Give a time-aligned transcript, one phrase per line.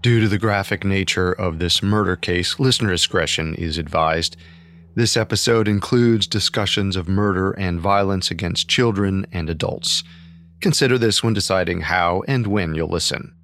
[0.00, 4.36] Due to the graphic nature of this murder case, listener discretion is advised.
[4.94, 10.04] This episode includes discussions of murder and violence against children and adults.
[10.60, 13.34] Consider this when deciding how and when you'll listen.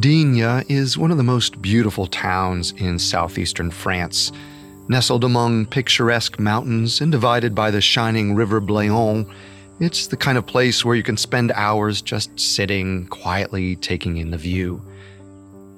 [0.00, 4.32] Digne is one of the most beautiful towns in southeastern France.
[4.88, 9.30] Nestled among picturesque mountains and divided by the shining river Bléone,
[9.80, 14.30] it's the kind of place where you can spend hours just sitting, quietly taking in
[14.30, 14.82] the view.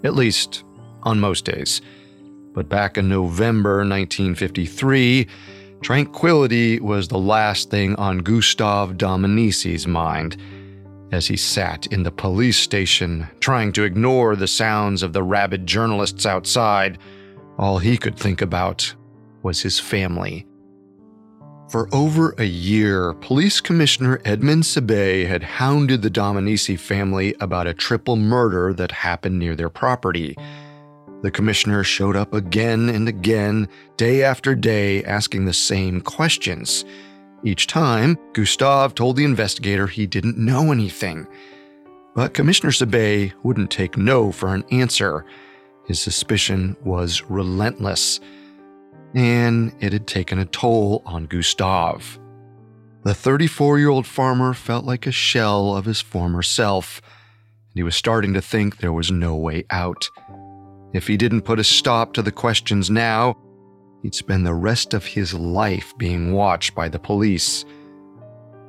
[0.04, 0.64] At least,
[1.02, 1.82] on most days.
[2.54, 5.26] But back in November 1953,
[5.82, 10.36] tranquility was the last thing on Gustave Dominici's mind
[11.12, 15.66] as he sat in the police station trying to ignore the sounds of the rabid
[15.66, 16.98] journalists outside.
[17.58, 18.94] All he could think about
[19.42, 20.46] was his family
[21.70, 27.74] for over a year, Police Commissioner Edmond Sébeille had hounded the Dominici family about a
[27.74, 30.36] triple murder that happened near their property.
[31.22, 36.84] The commissioner showed up again and again, day after day, asking the same questions.
[37.44, 41.28] Each time, Gustave told the investigator he didn't know anything.
[42.16, 45.24] But Commissioner Sébeille wouldn't take no for an answer.
[45.86, 48.18] His suspicion was relentless
[49.14, 52.18] and it had taken a toll on Gustave.
[53.02, 57.00] The 34 year old farmer felt like a shell of his former self,
[57.70, 60.08] and he was starting to think there was no way out.
[60.92, 63.36] If he didn't put a stop to the questions now,
[64.02, 67.64] he'd spend the rest of his life being watched by the police.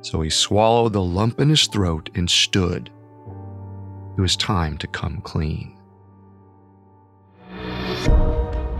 [0.02, 2.90] So he swallowed the lump in his throat and stood.
[4.16, 5.71] It was time to come clean.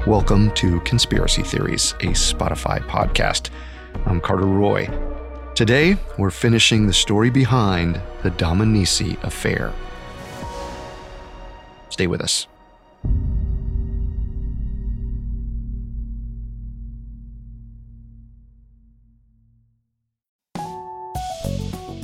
[0.07, 3.51] Welcome to Conspiracy Theories, a Spotify podcast.
[4.05, 4.89] I'm Carter Roy.
[5.55, 9.73] Today, we're finishing the story behind the Dominici affair.
[11.89, 12.49] Stay with us.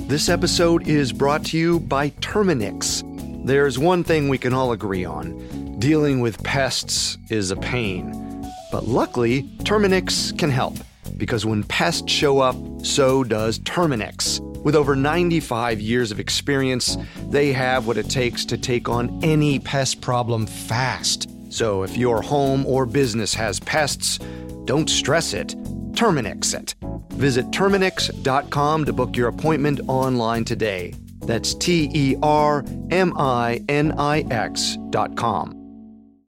[0.06, 3.02] This episode is brought to you by Terminix.
[3.44, 8.42] There's one thing we can all agree on Dealing with pests is a pain.
[8.72, 10.74] But luckily, Terminix can help,
[11.16, 14.40] because when pests show up, so does Terminix.
[14.64, 16.96] With over 95 years of experience,
[17.30, 21.30] they have what it takes to take on any pest problem fast.
[21.48, 24.18] So if your home or business has pests,
[24.64, 25.54] don't stress it.
[25.92, 26.74] Terminix it.
[27.12, 30.92] Visit Terminix.com to book your appointment online today.
[31.20, 35.57] That's T E R M I N I X.com.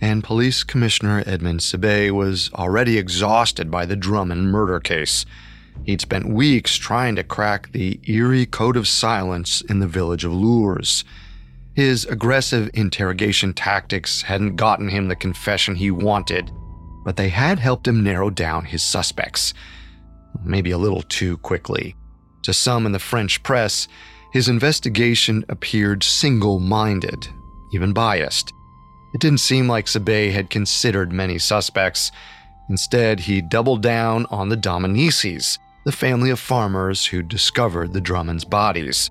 [0.00, 5.26] and Police Commissioner Edmond Sébeille was already exhausted by the Drummond murder case.
[5.84, 10.32] He'd spent weeks trying to crack the eerie code of silence in the village of
[10.32, 11.04] Lurs.
[11.74, 16.50] His aggressive interrogation tactics hadn't gotten him the confession he wanted,
[17.04, 19.54] but they had helped him narrow down his suspects.
[20.44, 21.94] Maybe a little too quickly.
[22.42, 23.88] To some in the French press,
[24.32, 27.28] his investigation appeared single minded,
[27.72, 28.52] even biased.
[29.18, 32.12] It didn't seem like Sébeille had considered many suspects.
[32.68, 38.44] Instead, he doubled down on the Dominicis, the family of farmers who discovered the Drummonds'
[38.44, 39.10] bodies.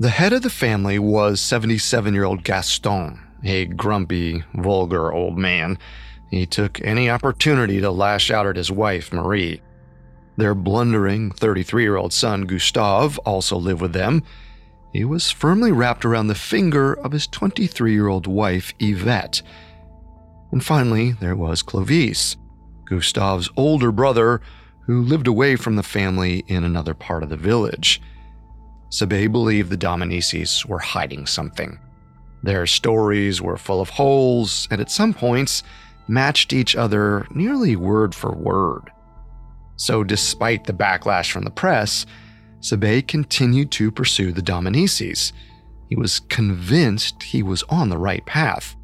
[0.00, 5.78] The head of the family was 77 year old Gaston, a grumpy, vulgar old man.
[6.28, 9.62] He took any opportunity to lash out at his wife, Marie.
[10.36, 14.24] Their blundering 33 year old son, Gustave, also lived with them,
[14.92, 19.42] he was firmly wrapped around the finger of his 23 year old wife, Yvette.
[20.52, 22.36] And finally, there was Clovis,
[22.86, 24.40] Gustave's older brother,
[24.86, 28.02] who lived away from the family in another part of the village.
[28.90, 31.78] Sébeille believed the Dominicis were hiding something.
[32.42, 35.62] Their stories were full of holes and at some points
[36.08, 38.90] matched each other nearly word for word.
[39.76, 42.04] So, despite the backlash from the press,
[42.60, 45.32] Sébeille continued to pursue the Dominicis.
[45.88, 48.76] He was convinced he was on the right path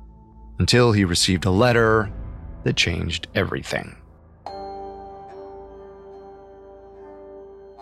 [0.59, 2.11] until he received a letter
[2.65, 3.97] that changed everything.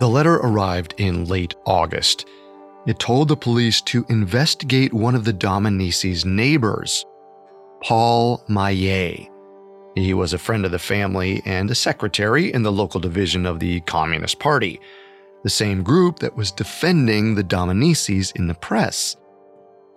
[0.01, 2.27] The letter arrived in late August.
[2.87, 7.07] It told the police to investigate one of the Dominici's neighbors,
[7.81, 9.31] Paul Maillet.
[9.95, 13.61] He was a friend of the family and a secretary in the local division of
[13.61, 14.81] the Communist Party,
[15.45, 19.17] the same group that was defending the Dominicis in the press.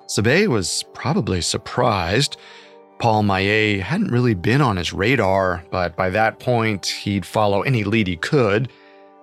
[0.07, 2.37] Sébeille was probably surprised.
[2.99, 7.83] Paul Maillet hadn't really been on his radar, but by that point, he'd follow any
[7.83, 8.71] lead he could,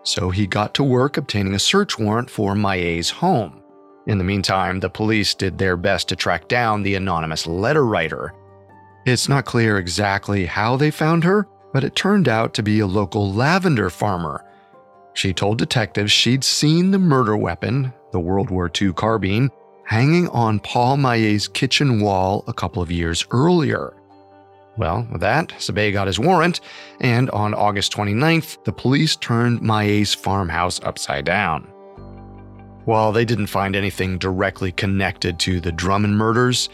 [0.02, 3.62] so he got to work obtaining a search warrant for Maillet's home.
[4.06, 8.34] In the meantime, the police did their best to track down the anonymous letter writer.
[9.06, 12.86] It's not clear exactly how they found her, but it turned out to be a
[12.86, 14.44] local lavender farmer.
[15.14, 19.50] She told detectives she'd seen the murder weapon, the World War II carbine,
[19.84, 23.94] hanging on Paul Maillet's kitchen wall a couple of years earlier.
[24.76, 26.60] Well, with that, Sébeille got his warrant,
[27.00, 31.62] and on August 29th, the police turned Maillet's farmhouse upside down.
[32.84, 36.68] While they didn't find anything directly connected to the Drummond murders,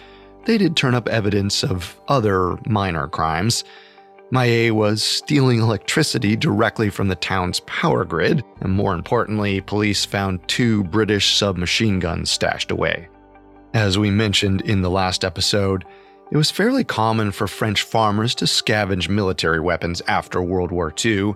[0.47, 3.65] they did turn up evidence of other minor crimes.
[4.33, 10.47] Maillet was stealing electricity directly from the town's power grid, and more importantly, police found
[10.47, 13.09] two British submachine guns stashed away.
[13.75, 15.85] As we mentioned in the last episode,
[16.31, 21.35] it was fairly common for French farmers to scavenge military weapons after World War II.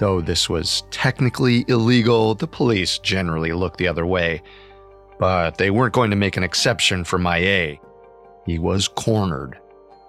[0.00, 4.42] Though this was technically illegal, the police generally looked the other way.
[5.18, 7.78] But they weren't going to make an exception for Maillet.
[8.46, 9.58] He was cornered.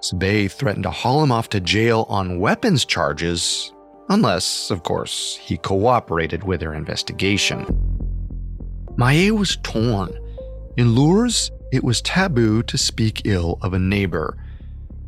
[0.04, 3.72] Sébeille threatened to haul him off to jail on weapons charges,
[4.10, 7.66] unless, of course, he cooperated with their investigation.
[8.98, 10.14] Maillet was torn.
[10.76, 14.38] In Lurs, it was taboo to speak ill of a neighbor.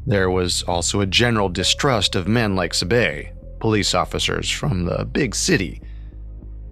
[0.08, 5.36] There was also a general distrust of men like Sébeille, police officers from the big
[5.36, 5.82] city.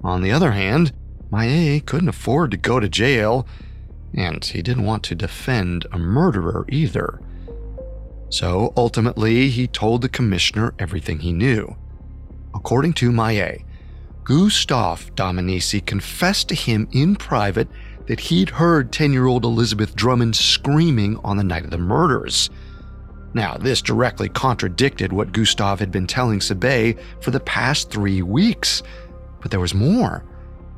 [0.02, 0.94] On the other hand,
[1.30, 3.46] Maillet couldn't afford to go to jail
[4.16, 7.20] and he didn't want to defend a murderer either.
[8.34, 11.76] So ultimately, he told the commissioner everything he knew.
[12.56, 13.64] According to Maillet,
[14.24, 17.68] Gustave Dominici confessed to him in private
[18.08, 22.50] that he'd heard 10 year old Elizabeth Drummond screaming on the night of the murders.
[23.36, 28.82] Now, this directly contradicted what Gustave had been telling Sébeille for the past three weeks.
[29.42, 30.26] But there was more.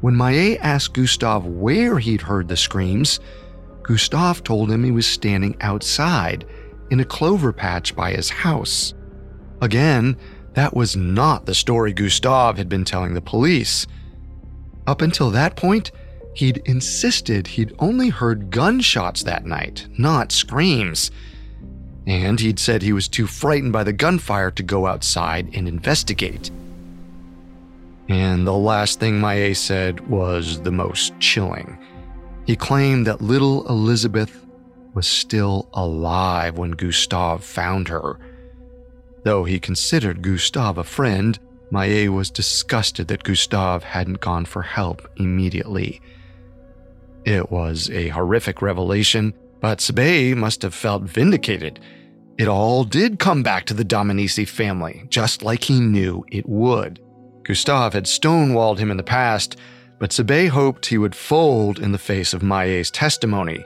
[0.02, 3.22] When Maillet asked Gustave where he'd heard the screams,
[3.82, 6.46] Gustave told him he was standing outside
[6.90, 8.94] in a clover patch by his house.
[9.62, 10.18] Again,
[10.54, 13.88] that was not the story Gustave had been telling the police.
[14.88, 15.92] Up until that point,
[16.34, 21.12] he'd insisted he'd only heard gunshots that night, not screams.
[22.08, 26.52] And he'd said he was too frightened by the gunfire to go outside and investigate.
[28.08, 31.78] And the last thing Maillet said was the most chilling.
[32.46, 34.45] He claimed that little Elizabeth
[34.96, 38.18] was still alive when Gustave found her.
[39.24, 41.38] Though he considered Gustave a friend,
[41.72, 46.02] Maillet was disgusted that Gustave hadn't gone for help immediately.
[47.26, 51.80] It was a horrific revelation, but Sébeille must have felt vindicated.
[52.38, 57.00] It all did come back to the Dominici family, just like he knew it would.
[57.44, 59.58] Gustave had stonewalled him in the past,
[60.00, 63.66] but Sébeille hoped he would fold in the face of Maillet's testimony.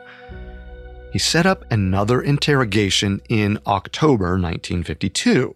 [1.11, 5.55] He set up another interrogation in October 1952.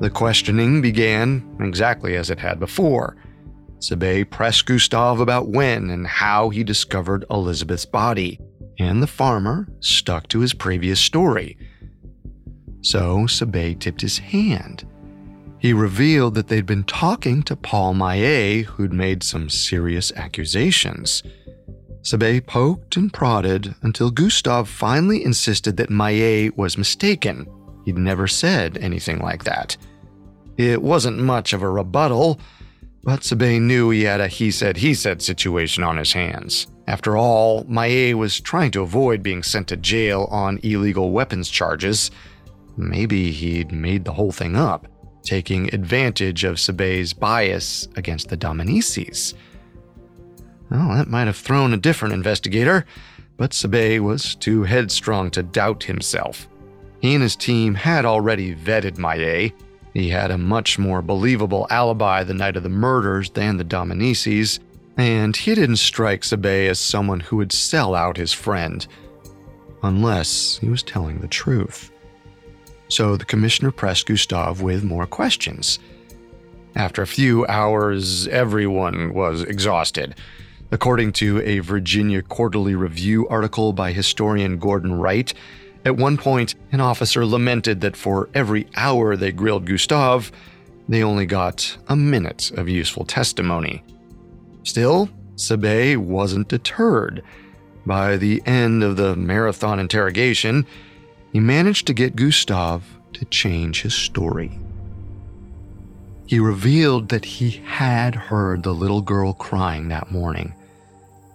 [0.00, 3.16] The questioning began exactly as it had before.
[3.80, 8.40] Sébeille pressed Gustave about when and how he discovered Elizabeth's body,
[8.78, 11.56] and the farmer stuck to his previous story.
[12.80, 14.84] So Sébeille tipped his hand
[15.58, 21.22] he revealed that they'd been talking to Paul Maillet, who'd made some serious accusations.
[22.02, 27.46] Sébeille poked and prodded until Gustave finally insisted that Maillet was mistaken.
[27.84, 29.76] He'd never said anything like that.
[30.56, 32.40] It wasn't much of a rebuttal,
[33.02, 36.66] but Sébeille knew he had a he said he said situation on his hands.
[36.86, 42.10] After all, Maillet was trying to avoid being sent to jail on illegal weapons charges.
[42.76, 44.88] Maybe he'd made the whole thing up
[45.28, 49.34] taking advantage of Sébeille's bias against the Dominicis.
[50.70, 52.84] Well, that might have thrown a different investigator,
[53.36, 56.48] but Sébeille was too headstrong to doubt himself.
[57.00, 59.52] He and his team had already vetted Maillet.
[59.94, 64.58] He had a much more believable alibi the night of the murders than the Dominicis,
[64.96, 68.86] and he didn't strike Sébeille as someone who would sell out his friend,
[69.82, 71.90] unless he was telling the truth.
[72.88, 75.78] So the commissioner pressed Gustave with more questions.
[76.74, 80.14] After a few hours, everyone was exhausted.
[80.70, 85.32] According to a Virginia Quarterly Review article by historian Gordon Wright,
[85.84, 90.30] at one point, an officer lamented that for every hour they grilled Gustave,
[90.86, 93.82] they only got a minute of useful testimony.
[94.62, 97.22] Still, Sébeille wasn't deterred.
[97.86, 100.66] By the end of the marathon interrogation,
[101.32, 102.84] he managed to get Gustave
[103.14, 104.58] to change his story.
[106.26, 110.52] He revealed that he had heard the little girl crying that morning.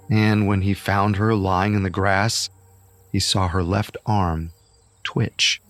[0.09, 2.49] And when he found her lying in the grass,
[3.11, 4.51] he saw her left arm
[5.03, 5.61] twitch.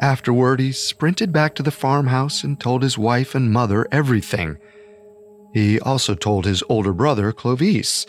[0.00, 4.56] Afterward, he sprinted back to the farmhouse and told his wife and mother everything.
[5.52, 8.06] He also told his older brother, Clovis.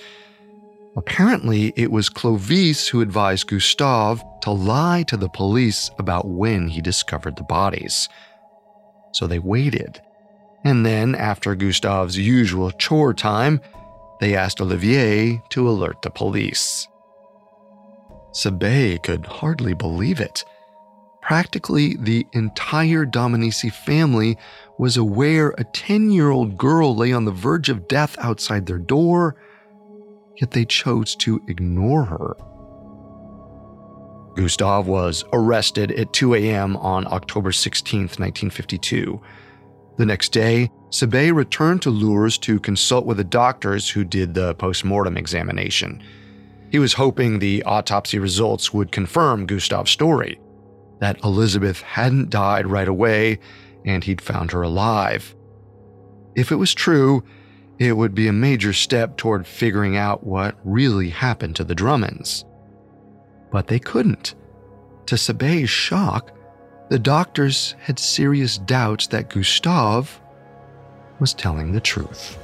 [0.95, 6.81] Apparently, it was Clovis who advised Gustave to lie to the police about when he
[6.81, 8.07] discovered the bodies.
[9.13, 10.01] So they waited.
[10.63, 13.61] And then, after Gustave's usual chore time,
[14.21, 16.87] they asked Olivier to alert the police.
[18.31, 20.45] Sébeille could hardly believe it.
[21.23, 24.37] Practically the entire Dominici family
[24.77, 28.77] was aware a 10 year old girl lay on the verge of death outside their
[28.77, 29.35] door,
[30.39, 32.37] yet they chose to ignore her.
[34.35, 36.77] Gustave was arrested at 2 a.m.
[36.77, 39.19] on October 16, 1952.
[39.97, 44.55] The next day, Sébeille returned to Lurs to consult with the doctors who did the
[44.55, 46.03] post-mortem examination.
[46.69, 50.39] He was hoping the autopsy results would confirm Gustave's story
[50.99, 53.39] that Elizabeth hadn't died right away
[53.85, 55.35] and he'd found her alive.
[56.35, 57.23] If it was true,
[57.79, 62.45] it would be a major step toward figuring out what really happened to the Drummonds.
[63.51, 64.35] But they couldn't.
[65.07, 66.31] To Sébeille's shock,
[66.91, 70.09] the doctors had serious doubts that Gustave
[71.21, 72.37] was telling the truth.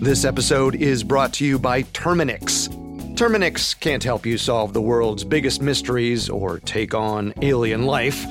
[0.00, 2.68] This episode is brought to you by Terminix.
[3.14, 8.26] Terminix can't help you solve the world's biggest mysteries or take on alien life,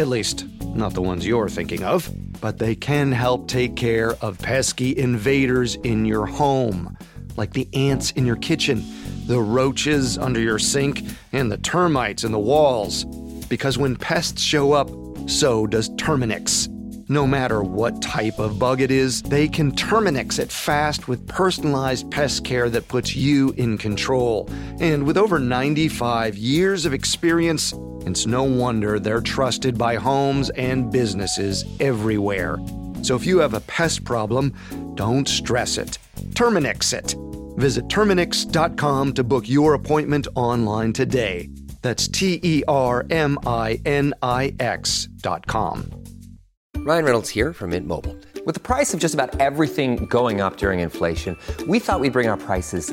[0.00, 4.36] at least, not the ones you're thinking of, but they can help take care of
[4.40, 6.98] pesky invaders in your home,
[7.36, 8.84] like the ants in your kitchen,
[9.26, 13.04] the roaches under your sink, and the termites in the walls.
[13.48, 14.88] Because when pests show up,
[15.28, 16.68] so does Terminix.
[17.08, 22.10] No matter what type of bug it is, they can Terminix it fast with personalized
[22.10, 24.48] pest care that puts you in control.
[24.80, 27.74] And with over 95 years of experience,
[28.06, 32.58] it's no wonder they're trusted by homes and businesses everywhere.
[33.02, 34.54] So if you have a pest problem,
[34.94, 35.98] don't stress it.
[36.34, 37.14] Terminix it.
[37.60, 41.50] Visit Terminix.com to book your appointment online today.
[41.82, 46.02] That's T E R M I N I X.com.
[46.78, 48.16] Ryan Reynolds here from Mint Mobile.
[48.44, 51.38] With the price of just about everything going up during inflation,
[51.68, 52.92] we thought we'd bring our prices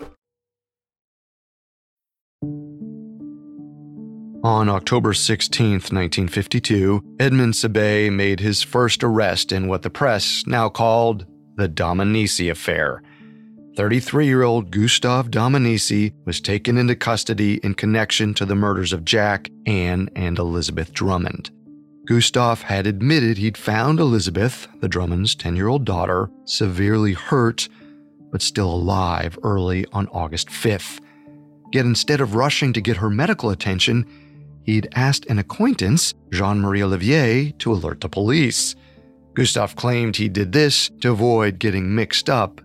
[4.43, 10.67] On October 16, 1952, Edmond Sébeille made his first arrest in what the press now
[10.67, 13.03] called the Dominici affair.
[13.75, 19.05] 33 year old Gustave Dominici was taken into custody in connection to the murders of
[19.05, 21.51] Jack, Anne, and Elizabeth Drummond.
[22.07, 27.69] Gustave had admitted he'd found Elizabeth, the Drummond's 10 year old daughter, severely hurt,
[28.31, 30.99] but still alive early on August 5th.
[31.71, 34.05] Yet instead of rushing to get her medical attention,
[34.63, 38.75] he'd asked an acquaintance, Jean Marie Olivier, to alert the police.
[39.33, 42.61] Gustave claimed he did this to avoid getting mixed up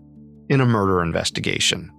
[0.48, 1.90] in a murder investigation.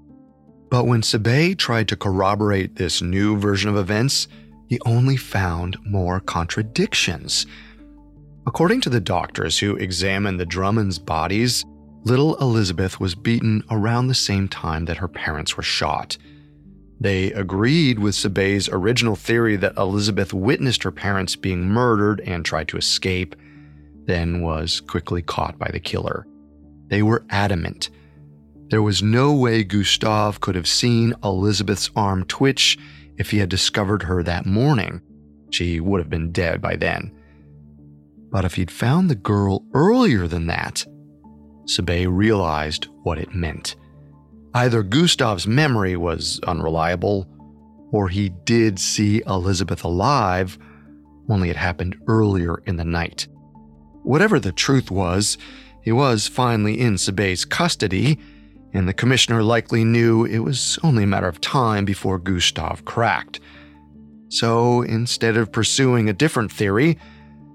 [0.70, 4.28] But when Sébeille tried to corroborate this new version of events,
[4.68, 7.46] he only found more contradictions.
[8.46, 11.66] According to the doctors who examined the Drummonds' bodies,
[12.04, 16.18] little Elizabeth was beaten around the same time that her parents were shot.
[17.00, 22.68] They agreed with Sébeille's original theory that Elizabeth witnessed her parents being murdered and tried
[22.70, 23.36] to escape.
[24.06, 26.26] then was quickly caught by the killer.
[26.88, 27.90] They were adamant.
[28.70, 32.78] There was no way Gustave could have seen Elizabeth's arm twitch
[33.18, 35.02] if he had discovered her that morning.
[35.52, 37.12] She would have been dead by then.
[38.32, 40.86] But if he'd found the girl earlier than that,
[41.66, 43.76] Sébeille realized what it meant.
[44.58, 47.28] Either Gustave's memory was unreliable,
[47.92, 50.58] or he did see Elizabeth alive,
[51.30, 53.28] only it happened earlier in the night.
[54.02, 55.38] Whatever the truth was,
[55.84, 58.18] he was finally in Sébeille's custody,
[58.74, 63.40] and the commissioner likely knew it was only a matter of time before Gustave cracked.
[64.30, 66.98] So instead of pursuing a different theory,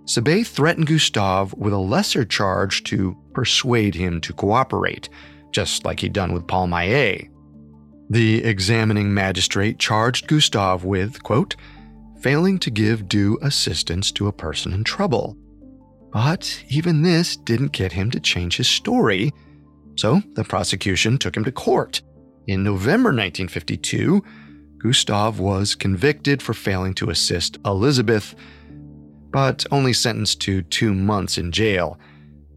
[0.04, 5.08] Sébeille threatened Gustave with a lesser charge to persuade him to cooperate,
[5.52, 7.28] just like he'd done with Paul Maillet.
[8.10, 11.56] The examining magistrate charged Gustave with, quote,
[12.20, 15.36] failing to give due assistance to a person in trouble.
[16.12, 19.32] But even this didn't get him to change his story,
[19.96, 22.02] so the prosecution took him to court.
[22.46, 24.22] In November 1952,
[24.78, 28.34] Gustave was convicted for failing to assist Elizabeth
[29.32, 31.98] but only sentenced to two months in jail.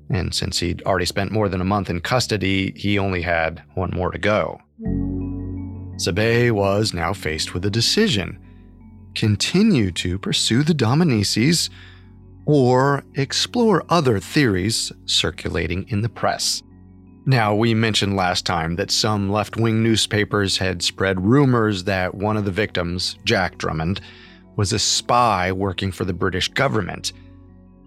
[0.10, 3.92] And since he'd already spent more than a month in custody, he only had one
[3.94, 4.60] more to go.
[5.98, 8.40] Sébeille was now faced with a decision
[9.16, 11.70] continue to pursue the Dominicis
[12.46, 16.62] or explore other theories circulating in the press.
[17.26, 22.38] Now, we mentioned last time that some left wing newspapers had spread rumors that one
[22.38, 24.00] of the victims, Jack Drummond,
[24.58, 27.14] was a spy working for the British government.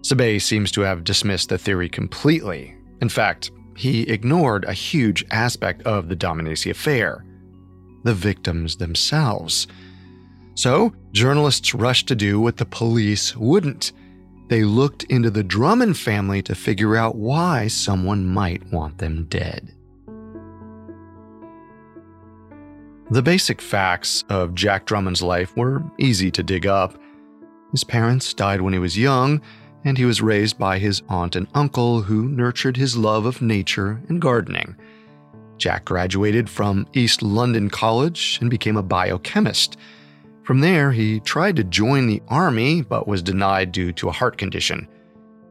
[0.01, 2.75] Sébeille seems to have dismissed the theory completely.
[3.01, 7.25] In fact, he ignored a huge aspect of the Dominici affair
[8.03, 9.67] the victims themselves.
[10.55, 13.91] So, journalists rushed to do what the police wouldn't.
[14.47, 19.73] They looked into the Drummond family to figure out why someone might want them dead.
[23.11, 26.97] The basic facts of Jack Drummond's life were easy to dig up.
[27.71, 29.41] His parents died when he was young,
[29.83, 34.01] and he was raised by his aunt and uncle who nurtured his love of nature
[34.09, 34.75] and gardening.
[35.57, 39.77] Jack graduated from East London College and became a biochemist.
[40.43, 44.37] From there, he tried to join the army but was denied due to a heart
[44.37, 44.87] condition.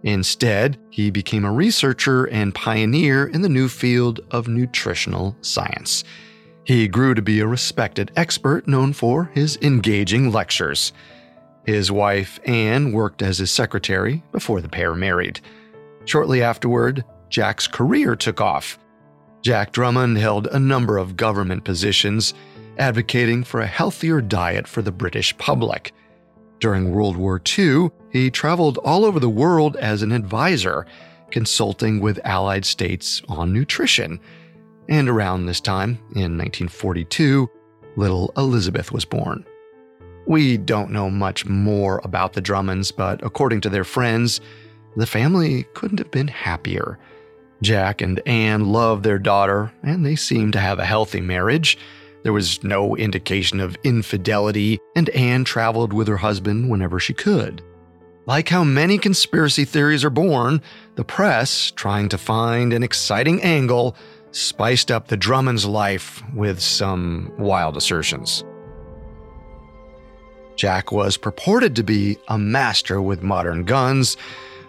[0.03, 6.05] Instead, he became a researcher and pioneer in the new field of nutritional science.
[6.65, 10.93] He grew to be a respected expert known for his engaging lectures.
[11.69, 15.39] His wife, Anne, worked as his secretary before the pair married.
[16.07, 18.79] Shortly afterward, Jack's career took off.
[19.43, 22.33] Jack Drummond held a number of government positions,
[22.79, 25.93] advocating for a healthier diet for the British public.
[26.59, 30.87] During World War II, he traveled all over the world as an advisor,
[31.31, 34.21] consulting with Allied states on nutrition
[34.89, 37.47] and around this time, in 1942,
[37.97, 39.45] little Elizabeth was born.
[40.29, 44.43] We don't know much more about the Drummonds, but according to their friends,
[44.95, 46.99] the family couldn't have been happier.
[47.63, 51.79] Jack and Anne loved their daughter, and they seemed to have a healthy marriage.
[52.25, 57.63] There was no indication of infidelity, and Anne traveled with her husband whenever she could.
[58.27, 60.61] Like how many conspiracy theories are born,
[60.97, 63.97] the press, trying to find an exciting angle,
[64.33, 68.45] spiced up the Drummond's life with some wild assertions.
[70.59, 74.17] Jack was purported to be a master with modern guns,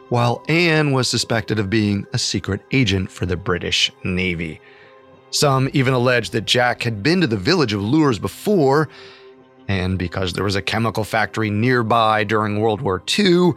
[0.10, 4.62] while Anne was suspected of being a secret agent for the British Navy.
[5.32, 8.88] Some even alleged that Jack had been to the village of Lurs before,
[9.68, 13.54] and because there was a chemical factory nearby during World War II,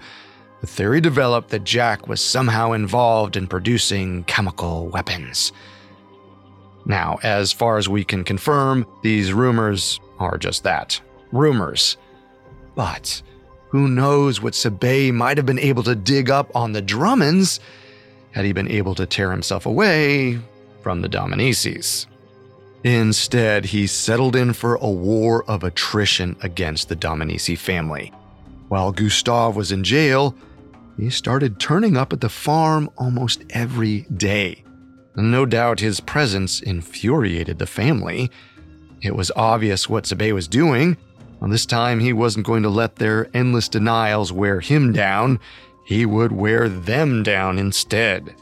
[0.62, 5.53] the theory developed that Jack was somehow involved in producing chemical weapons.
[6.87, 10.99] Now, as far as we can confirm, these rumors are just that
[11.31, 11.97] rumors.
[12.75, 13.23] But
[13.69, 17.61] who knows what Sébeille might have been able to dig up on the Drummonds
[18.33, 20.39] had he been able to tear himself away
[20.83, 22.07] from the Dominicis.
[22.85, 28.13] Instead, he settled in for a war of attrition against the Dominici family.
[28.69, 30.35] While Gustave was in jail,
[30.99, 34.65] he started turning up at the farm almost every day.
[35.15, 38.31] No doubt his presence infuriated the family.
[39.03, 40.97] It was obvious what Sébeille was doing.
[41.42, 45.40] On this time, he wasn't going to let their endless denials wear him down.
[45.83, 48.37] He would wear them down instead.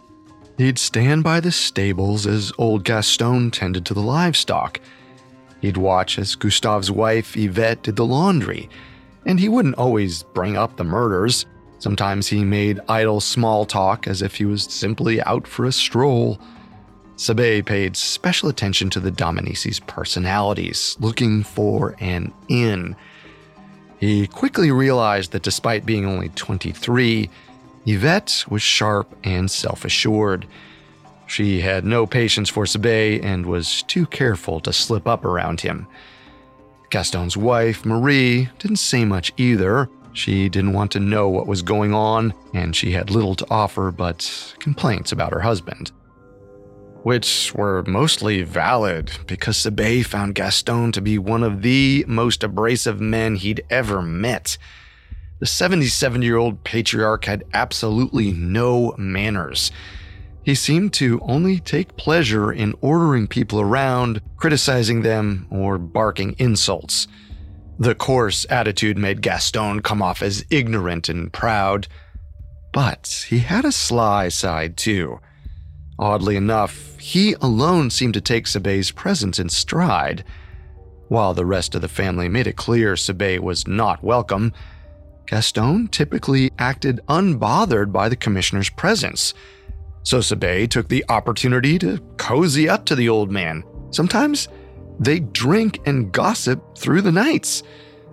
[0.59, 4.79] He'd stand by the stables as old Gaston tended to the livestock.
[5.63, 8.69] He'd watch as Gustave's wife Yvette did the laundry,
[9.25, 11.47] and he wouldn't always bring up the murders.
[11.79, 16.39] Sometimes he made idle small talk as if he was simply out for a stroll.
[17.21, 22.97] Sébeille paid special attention to the Dominicis' personalities, looking for an in.
[23.99, 27.29] He quickly realized that despite being only 23,
[27.85, 30.47] Yvette was sharp and self assured.
[31.27, 35.87] She had no patience for Sébeille and was too careful to slip up around him.
[36.89, 39.91] Gaston's wife, Marie, didn't say much either.
[40.15, 43.91] She didn't want to know what was going on, and she had little to offer
[43.91, 45.93] but complaints about her husband
[47.03, 53.01] which were mostly valid because Sébeille found Gaston to be one of the most abrasive
[53.01, 54.59] men he'd ever met.
[55.39, 59.71] The 77 year old patriarch had absolutely no manners.
[60.43, 67.07] He seemed to only take pleasure in ordering people around, criticizing them, or barking insults.
[67.79, 71.89] The coarse attitude made Gaston come off as ignorant and proud.
[72.73, 75.21] But he had a sly side too.
[76.01, 80.25] Oddly enough, he alone seemed to take Sébeille's presence in stride.
[81.09, 84.55] While the rest of the family made it clear Sébeille was not welcome,
[85.27, 89.35] Gaston typically acted unbothered by the commissioner's presence.
[90.03, 93.63] So Sébeille took the opportunity to cozy up to the old man.
[93.91, 94.49] Sometimes
[94.99, 97.63] they drink and gossip through the nights.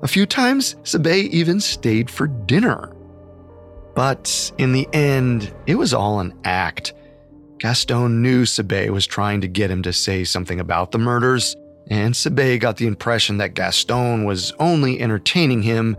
[0.02, 2.94] A few times, Sébeille even stayed for dinner.
[3.96, 6.94] But in the end, it was all an act.
[7.60, 11.56] Gaston knew Sébeille was trying to get him to say something about the murders,
[11.90, 15.98] and Sébeille got the impression that Gaston was only entertaining him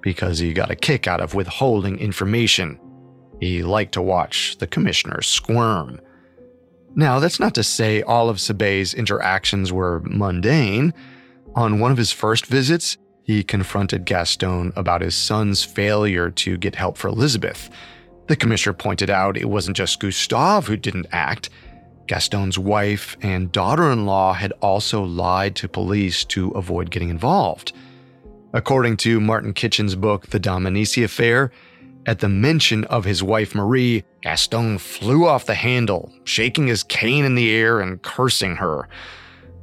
[0.00, 2.80] because he got a kick out of withholding information.
[3.40, 6.00] He liked to watch the commissioner squirm.
[6.94, 10.94] Now, that's not to say all of Sébeille's interactions were mundane.
[11.54, 16.76] On one of his first visits, he confronted Gaston about his son's failure to get
[16.76, 17.68] help for Elizabeth
[18.28, 21.50] the commissioner pointed out it wasn't just Gustave who didn't act.
[22.06, 27.72] Gaston's wife and daughter in law had also lied to police to avoid getting involved.
[28.54, 31.50] According to Martin Kitchen's book, The Dominici Affair,
[32.06, 37.26] at the mention of his wife Marie, Gaston flew off the handle, shaking his cane
[37.26, 38.88] in the air and cursing her.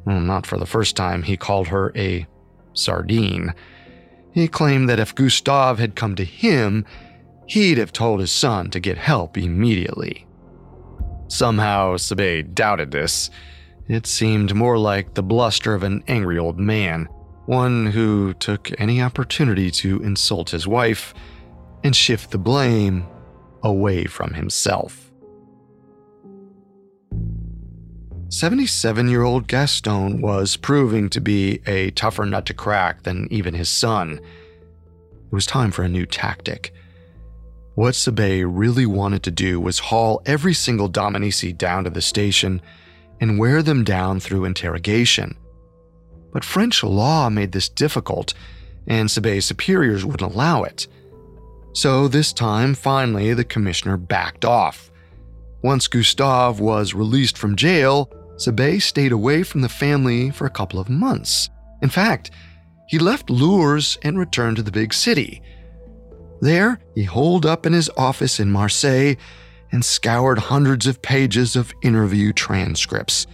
[0.06, 2.28] Well, not for the first time, he called her a
[2.74, 3.56] sardine.
[4.34, 6.86] He claimed that if Gustave had come to him,
[7.48, 10.28] he'd have told his son to get help immediately.
[11.28, 13.30] Somehow, Sébeille doubted this.
[13.88, 17.08] It seemed more like the bluster of an angry old man,
[17.46, 21.14] one who took any opportunity to insult his wife
[21.84, 23.06] and shift the blame
[23.64, 25.12] away from himself.
[28.30, 33.54] 77 year old Gaston was proving to be a tougher nut to crack than even
[33.54, 34.20] his son.
[34.20, 36.74] It was time for a new tactic.
[37.76, 42.62] What Sébeille really wanted to do was haul every single Dominici down to the station
[43.20, 45.36] and wear them down through interrogation.
[46.32, 48.34] But French law made this difficult,
[48.88, 50.88] and Sébeille's superiors wouldn't allow it.
[51.74, 54.90] So this time, finally, the commissioner backed off.
[55.62, 60.80] Once Gustave was released from jail, Sébeille stayed away from the family for a couple
[60.80, 61.50] of months.
[61.82, 62.32] In fact,
[62.88, 65.42] he left Lurs and returned to the big city
[66.46, 69.16] there, he holed up in his office in Marseille
[69.72, 73.28] and scoured hundreds of pages of interview transcripts.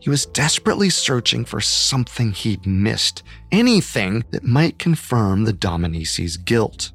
[0.00, 6.92] He was desperately searching for something he'd missed, anything that might confirm the Dominici's guilt.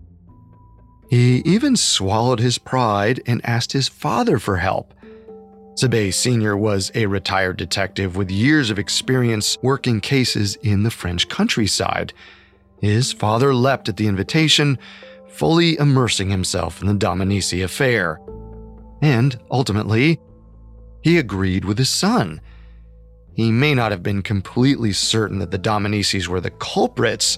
[1.10, 4.94] He even swallowed his pride and asked his father for help.
[5.76, 6.56] Sébeille Sr.
[6.56, 12.14] was a retired detective with years of experience working cases in the French countryside.
[12.80, 14.80] His father leapt at the invitation,
[15.32, 18.20] fully immersing himself in the Dominici affair.
[19.02, 20.20] And ultimately,
[21.02, 22.42] he agreed with his son.
[23.34, 27.38] He may not have been completely certain that the Dominicis were the culprits,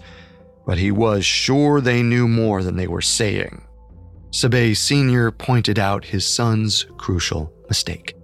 [0.65, 3.65] but he was sure they knew more than they were saying.
[4.31, 5.31] Sébeille Sr.
[5.31, 8.15] pointed out his son's crucial mistake.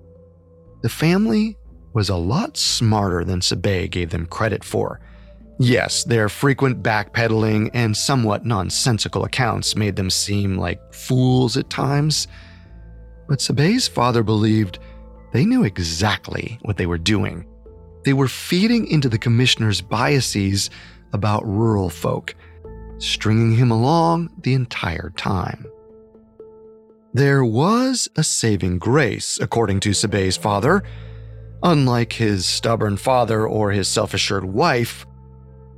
[0.81, 1.55] The family
[1.93, 4.99] was a lot smarter than Sébeille gave them credit for.
[5.61, 12.29] Yes, their frequent backpedaling and somewhat nonsensical accounts made them seem like fools at times.
[13.27, 14.79] But Sébeille's father believed
[15.33, 17.45] they knew exactly what they were doing.
[18.05, 20.69] They were feeding into the commissioner's biases
[21.11, 22.35] about rural folk,
[22.97, 25.65] stringing him along the entire time.
[27.13, 30.83] There was a saving grace, according to Sébeille's father.
[31.63, 35.05] Unlike his stubborn father or his self assured wife,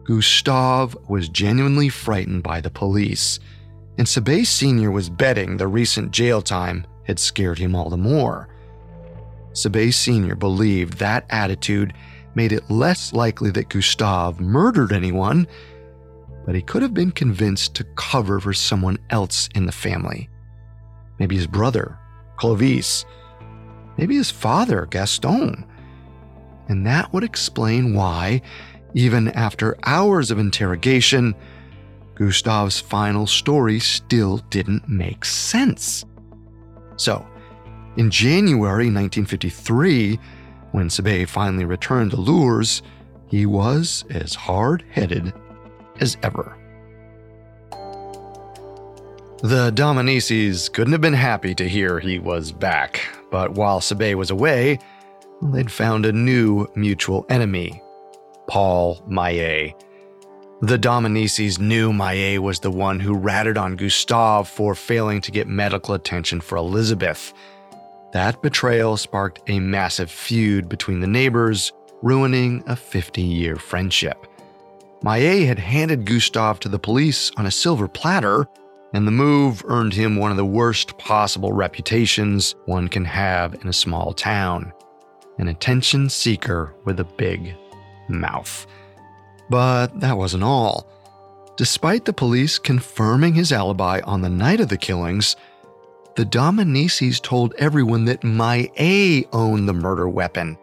[0.03, 3.39] Gustave was genuinely frightened by the police.
[3.97, 4.89] and Sébeille Sr.
[4.89, 8.47] was betting the recent jail time had scared him all the more.
[9.51, 10.35] Sébeille Sr.
[10.35, 11.93] believed that attitude
[12.33, 15.45] made it less likely that Gustave murdered anyone,
[16.45, 20.29] but he could have been convinced to cover for someone else in the family.
[21.19, 21.99] Maybe his brother,
[22.37, 23.05] Clovis.
[23.97, 25.65] Maybe his father, Gaston.
[26.69, 28.41] And that would explain why,
[28.93, 31.35] even after hours of interrogation,
[32.15, 36.05] Gustave's final story still didn't make sense.
[36.97, 37.25] So,
[37.97, 40.19] in January 1953,
[40.71, 42.81] when Sébeille finally returned to Lurs,
[43.27, 45.33] he was as hard headed
[45.99, 46.57] as ever.
[49.43, 53.01] The Dominicis couldn't have been happy to hear he was back,
[53.31, 54.77] but while Sébeille was away,
[55.41, 57.81] they'd found a new mutual enemy
[58.47, 59.73] Paul Maillet.
[60.61, 65.47] The Dominicis knew Maillet was the one who ratted on Gustave for failing to get
[65.47, 67.33] medical attention for Elizabeth.
[68.13, 74.27] That betrayal sparked a massive feud between the neighbors, ruining a 50 year friendship.
[75.03, 78.45] Maillet had handed Gustave to the police on a silver platter,
[78.93, 83.67] and the move earned him one of the worst possible reputations one can have in
[83.67, 84.73] a small town
[85.37, 87.55] an attention seeker with a big
[88.11, 88.67] mouth.
[89.49, 90.87] But that wasn't all.
[91.57, 95.35] Despite the police confirming his alibi on the night of the killings,
[96.15, 100.57] the Dominicis told everyone that Maillet owned the murder weapon.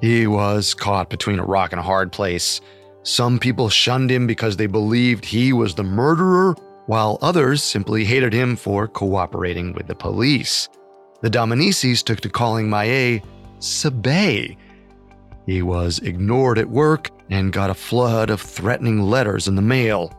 [0.00, 2.60] He was caught between a rock and a hard place.
[3.02, 6.54] Some people shunned him because they believed he was the murderer,
[6.86, 10.68] while others simply hated him for cooperating with the police.
[11.22, 13.22] The Dominicis took to calling Maillet
[13.58, 14.56] Sébeille.
[15.46, 20.12] He was ignored at work and got a flood of threatening letters in the mail.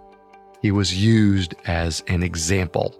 [0.62, 2.96] He was used as an example.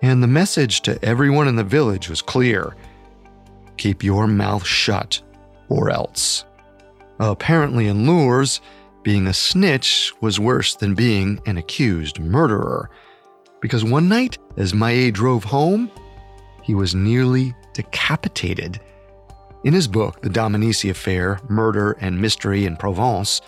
[0.00, 2.74] And the message to everyone in the village was clear
[3.76, 5.20] keep your mouth shut,
[5.68, 6.44] or else.
[7.18, 8.60] Apparently, in Lurs,
[9.02, 12.90] being a snitch was worse than being an accused murderer.
[13.60, 15.90] Because one night, as Maillet drove home,
[16.62, 18.80] he was nearly decapitated.
[19.64, 23.40] In his book, The Dominici Affair Murder and Mystery in Provence,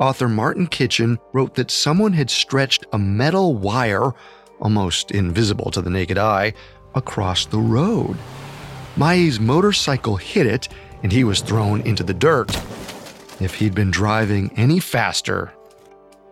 [0.00, 4.12] author Martin Kitchen wrote that someone had stretched a metal wire,
[4.60, 6.54] almost invisible to the naked eye,
[6.96, 8.18] across the road.
[8.96, 10.68] Maillet's motorcycle hit it,
[11.04, 12.50] and he was thrown into the dirt.
[13.40, 15.52] If he'd been driving any faster,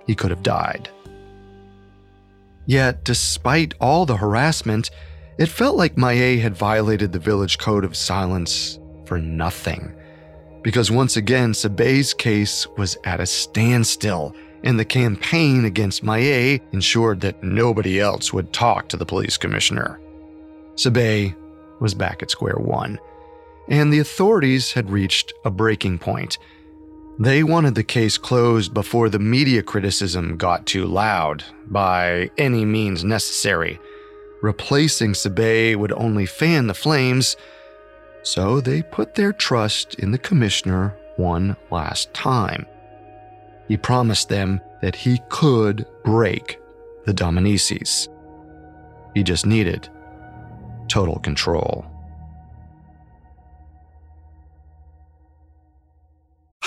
[0.09, 0.88] he could have died.
[2.66, 4.90] Yet, despite all the harassment,
[5.38, 8.80] it felt like Maillet had violated the village code of silence
[9.11, 9.92] for nothing.
[10.62, 17.20] Because once again, Sébeille's case was at a standstill, and the campaign against Maillet ensured
[17.23, 19.99] that nobody else would talk to the police commissioner.
[20.77, 21.35] Sébeille
[21.81, 23.01] was back at square one,
[23.68, 26.38] and the authorities had reached a breaking point.
[27.18, 33.03] They wanted the case closed before the media criticism got too loud, by any means
[33.03, 33.81] necessary.
[34.40, 37.37] Replacing Sabet would only fan the flames,
[38.23, 42.67] so they put their trust in the commissioner one last time.
[43.69, 46.59] He promised them that he could break
[47.05, 48.09] the Dominicis.
[49.15, 49.89] He just needed
[50.89, 51.87] total control.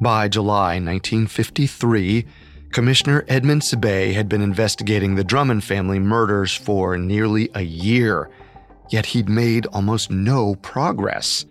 [0.00, 2.24] By July 1953,
[2.70, 8.30] Commissioner Edmond Sébeille had been investigating the Drummond family murders for nearly a year,
[8.90, 11.46] yet he'd made almost no progress.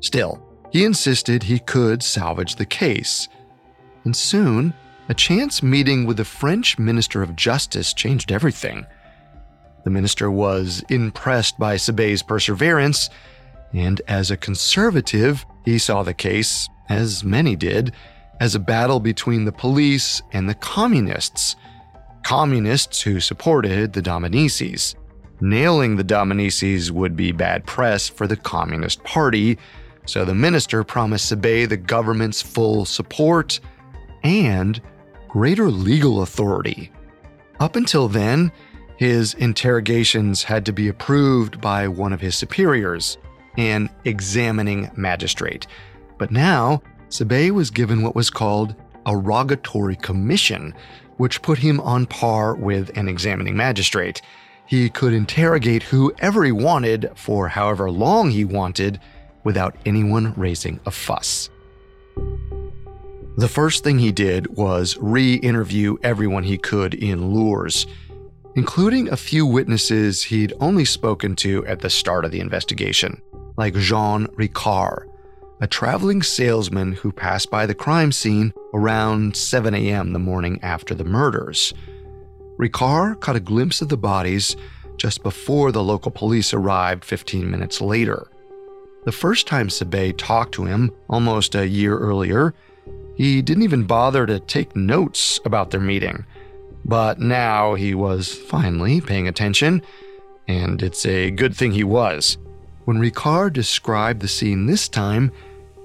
[0.00, 3.28] Still, he insisted he could salvage the case.
[4.04, 4.74] And soon,
[5.08, 8.84] a chance meeting with the French Minister of Justice changed everything.
[9.84, 13.08] The minister was impressed by Sébeille's perseverance,
[13.72, 17.92] and as a conservative, he saw the case, as many did,
[18.40, 21.56] as a battle between the police and the communists.
[22.24, 24.94] Communists who supported the Dominicis.
[25.40, 29.58] Nailing the Dominicis would be bad press for the Communist Party,
[30.06, 33.60] so the minister promised Sébeille the government's full support
[34.22, 34.80] and
[35.28, 36.92] greater legal authority.
[37.60, 38.52] Up until then,
[38.96, 43.18] his interrogations had to be approved by one of his superiors,
[43.56, 45.66] an examining magistrate.
[46.18, 48.74] But now, Sébeille was given what was called
[49.06, 50.74] a rogatory commission,
[51.16, 54.22] which put him on par with an examining magistrate.
[54.66, 59.00] He could interrogate whoever he wanted for however long he wanted
[59.44, 61.50] without anyone raising a fuss.
[63.36, 67.86] The first thing he did was re interview everyone he could in Lurs,
[68.54, 73.20] including a few witnesses he'd only spoken to at the start of the investigation,
[73.56, 75.08] like Jean Ricard,
[75.60, 80.12] a traveling salesman who passed by the crime scene around 7 a.m.
[80.12, 81.72] the morning after the murders.
[82.58, 84.56] Ricard caught a glimpse of the bodies
[84.96, 88.28] just before the local police arrived 15 minutes later.
[89.04, 92.54] The first time Sébeille talked to him, almost a year earlier,
[93.16, 96.24] he didn't even bother to take notes about their meeting.
[96.84, 99.82] But now he was finally paying attention,
[100.48, 102.38] and it's a good thing he was.
[102.84, 105.30] When Ricard described the scene this time,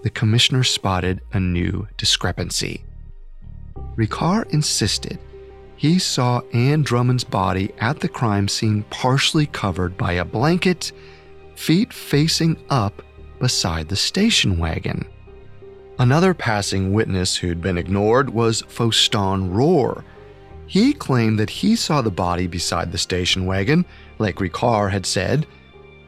[0.03, 2.83] the commissioner spotted a new discrepancy.
[3.95, 5.19] Ricard insisted
[5.77, 10.91] he saw Anne Drummond's body at the crime scene partially covered by a blanket,
[11.55, 13.03] feet facing up
[13.39, 15.05] beside the station wagon.
[15.99, 20.03] Another passing witness who'd been ignored was Faustin Rohr.
[20.65, 23.85] He claimed that he saw the body beside the station wagon,
[24.17, 25.45] like Ricard had said,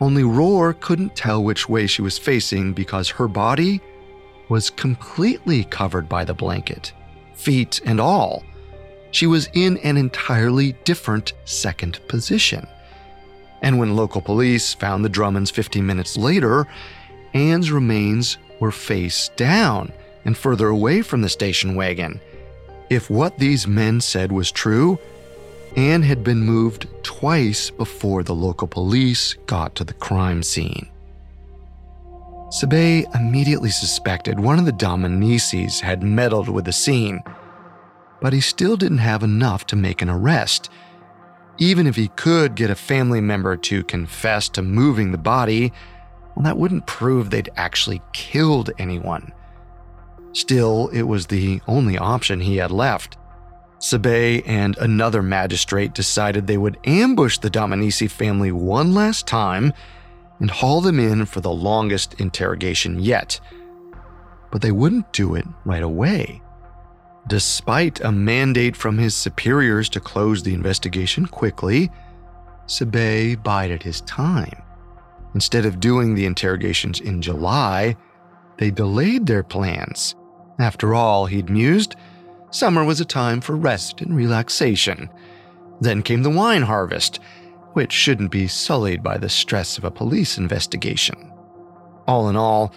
[0.01, 3.81] only Rohr couldn't tell which way she was facing because her body
[4.47, 6.93] was completely covered by the blanket,
[7.33, 8.43] feet and all.
[9.11, 12.67] She was in an entirely different second position.
[13.61, 16.67] And when local police found the Drummonds 15 minutes later,
[17.33, 19.91] Anne's remains were face down
[20.25, 22.19] and further away from the station wagon.
[22.89, 24.97] If what these men said was true,
[25.75, 30.89] Anne had been moved twice before the local police got to the crime scene.
[32.49, 37.21] Sébeille immediately suspected one of the Dominicis had meddled with the scene,
[38.21, 40.69] but he still didn't have enough to make an arrest.
[41.59, 45.71] Even if he could get a family member to confess to moving the body,
[46.35, 49.31] well, that wouldn't prove they'd actually killed anyone.
[50.33, 53.17] Still, it was the only option he had left.
[53.79, 59.73] Sébeille and another magistrate decided they would ambush the Dominici family one last time
[60.39, 63.39] and haul them in for the longest interrogation yet.
[64.51, 66.41] But they wouldn't do it right away.
[67.27, 71.91] Despite a mandate from his superiors to close the investigation quickly,
[72.65, 74.61] Sébeille bided his time.
[75.35, 77.95] Instead of doing the interrogations in July,
[78.57, 80.15] they delayed their plans.
[80.59, 81.95] After all, he'd mused,
[82.51, 85.09] summer was a time for rest and relaxation.
[85.81, 87.19] Then came the wine harvest,
[87.73, 91.31] which shouldn't be sullied by the stress of a police investigation.
[92.07, 92.73] All in all,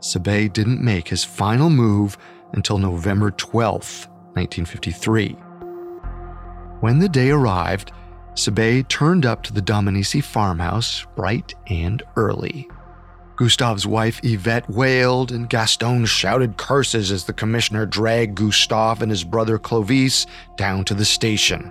[0.00, 2.18] Sébeille didn't make his final move
[2.52, 5.30] until November 12, 1953.
[6.80, 7.92] When the day arrived,
[8.34, 12.68] Sébeille turned up to the Dominici farmhouse bright and early.
[13.36, 19.24] Gustave's wife Yvette wailed, and Gaston shouted curses as the commissioner dragged Gustave and his
[19.24, 21.70] brother Clovis down to the station.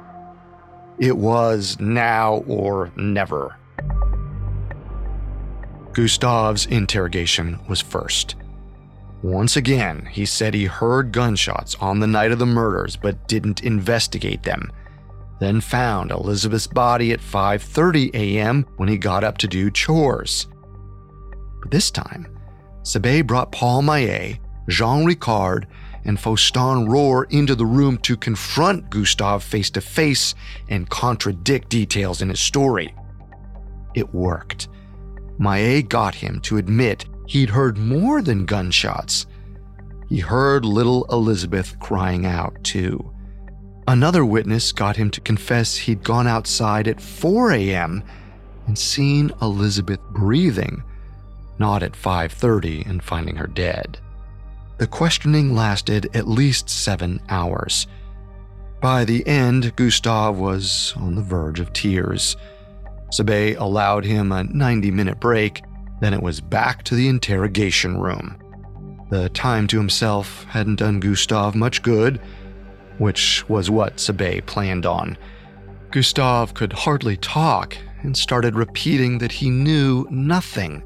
[0.99, 3.57] It was now or never.
[5.93, 8.35] Gustave's interrogation was first.
[9.23, 13.63] Once again, he said he heard gunshots on the night of the murders but didn't
[13.63, 14.71] investigate them
[15.39, 18.65] then found Elizabeth's body at 5:30 a.m.
[18.77, 20.47] when he got up to do chores.
[21.69, 22.27] This time,
[22.83, 24.39] Sébeille brought Paul Maillet,
[24.69, 25.65] Jean Ricard,
[26.05, 30.35] and Faustin Rohr into the room to confront Gustave face to face
[30.69, 32.93] and contradict details in his story.
[33.95, 34.67] It worked.
[35.39, 39.25] Maillet got him to admit he'd heard more than gunshots.
[40.07, 43.11] He heard little Elizabeth crying out, too.
[43.87, 48.03] Another witness got him to confess he'd gone outside at 4 a.m.
[48.67, 50.83] and seen Elizabeth breathing,
[51.59, 53.97] not at 5:30 and finding her dead.
[54.77, 57.87] The questioning lasted at least 7 hours.
[58.81, 62.35] By the end, Gustave was on the verge of tears.
[63.11, 65.63] Sébeille allowed him a 90 minute break,
[66.01, 68.35] then it was back to the interrogation room.
[69.09, 72.19] The time to himself hadn't done Gustave much good,
[72.97, 75.17] which was what Sébeille planned on.
[75.91, 80.83] Gustave could hardly talk and started repeating that he knew nothing.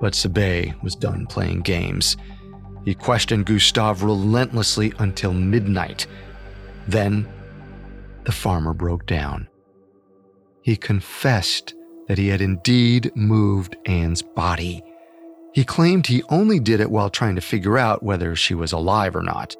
[0.00, 2.16] But Sébeille was done playing games.
[2.84, 6.06] He questioned Gustave relentlessly until midnight.
[6.88, 7.28] Then,
[8.24, 9.48] the farmer broke down.
[10.62, 11.74] He confessed
[12.08, 14.82] that he had indeed moved Anne's body.
[15.52, 19.16] He claimed he only did it while trying to figure out whether she was alive
[19.16, 19.56] or not.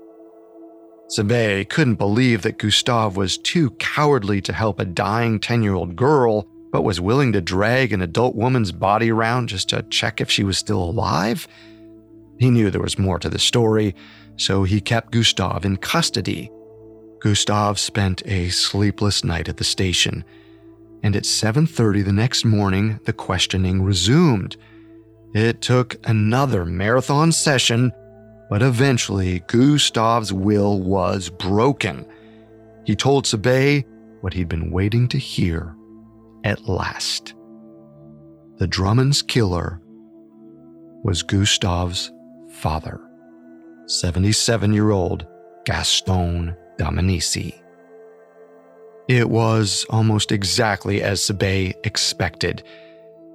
[1.09, 5.97] Sébeille couldn't believe that Gustave was too cowardly to help a dying 10 year old
[5.97, 10.31] girl, but was willing to drag an adult woman's body around just to check if
[10.31, 11.49] she was still alive.
[12.39, 13.95] He knew there was more to the story,
[14.37, 16.51] so he kept Gustave in custody.
[17.21, 20.25] Gustave spent a sleepless night at the station,
[21.03, 24.57] and at 7:30 the next morning the questioning resumed.
[25.35, 27.93] It took another marathon session
[28.51, 32.05] but eventually, Gustave's will was broken.
[32.85, 33.85] He told Sébeille
[34.23, 35.73] what he'd been waiting to hear
[36.45, 37.35] at last.
[38.57, 39.81] The Drummonds' killer
[41.03, 42.13] was Gustave's
[42.53, 43.01] father,
[43.87, 45.27] 77 year old
[45.65, 47.55] Gaston Dominici.
[49.09, 52.63] It was almost exactly as Sébeille expected,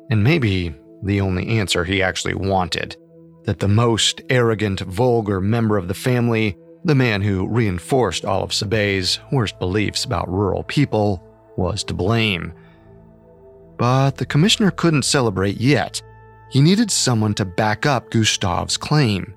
[0.09, 2.95] and maybe the only answer he actually wanted
[3.45, 8.51] that the most arrogant, vulgar member of the family, the man who reinforced all of
[8.51, 11.23] Sébeille's worst beliefs about rural people,
[11.57, 12.53] was to blame.
[13.77, 16.01] But the commissioner couldn't celebrate yet.
[16.49, 19.33] He needed someone to back up Gustave's claim.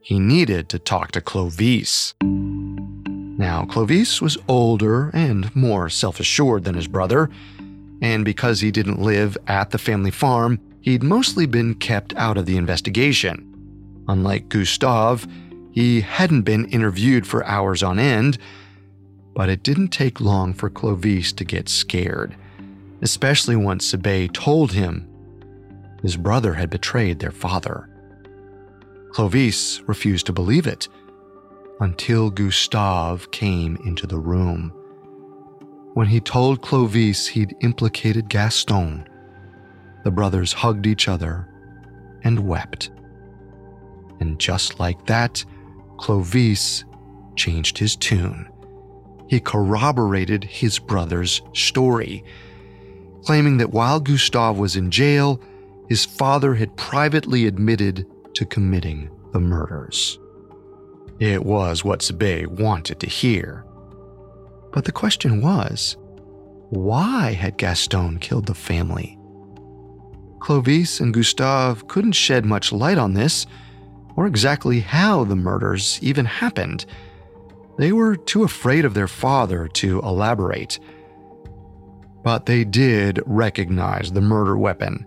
[0.00, 2.14] He needed to talk to Clovis.
[2.22, 7.30] Now, Clovis was older and more self assured than his brother,
[8.02, 12.46] and because he didn't live at the family farm, he'd mostly been kept out of
[12.46, 13.46] the investigation.
[14.08, 15.26] Unlike Gustave,
[15.72, 18.38] he hadn't been interviewed for hours on end,
[19.34, 22.36] but it didn't take long for Clovis to get scared,
[23.02, 25.06] especially once Sébeille told him
[26.02, 27.88] his brother had betrayed their father.
[29.12, 30.88] Clovis refused to believe it
[31.80, 34.72] until Gustave came into the room.
[35.94, 39.06] When he told Clovis he'd implicated Gaston,
[40.04, 41.48] the brothers hugged each other
[42.22, 42.90] and wept.
[44.20, 45.44] And just like that,
[45.98, 46.84] Clovis
[47.36, 48.48] changed his tune.
[49.28, 52.24] He corroborated his brother's story,
[53.24, 55.40] claiming that while Gustave was in jail,
[55.88, 60.18] his father had privately admitted to committing the murders.
[61.18, 63.64] It was what Sébeille wanted to hear.
[64.72, 65.96] But the question was
[66.70, 69.18] why had Gaston killed the family?
[70.38, 73.46] Clovis and Gustave couldn't shed much light on this,
[74.16, 76.86] or exactly how the murders even happened.
[77.78, 80.78] They were too afraid of their father to elaborate.
[82.22, 85.06] But they did recognize the murder weapon.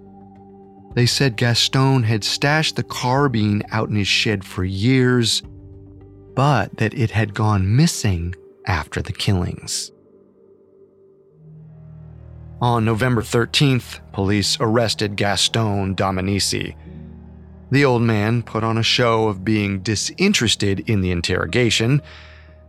[0.95, 5.41] They said Gaston had stashed the carbine out in his shed for years,
[6.35, 8.35] but that it had gone missing
[8.65, 9.91] after the killings.
[12.61, 16.75] On November 13th, police arrested Gaston Dominici.
[17.71, 22.01] The old man put on a show of being disinterested in the interrogation,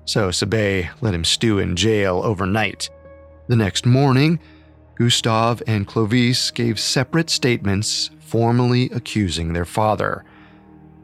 [0.07, 2.91] so Sébeille let him stew in jail overnight.
[3.47, 4.41] The next morning,
[4.95, 10.25] Gustave and Clovis gave separate statements formally accusing their father.